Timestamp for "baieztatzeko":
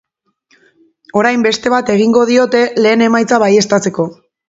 3.49-4.13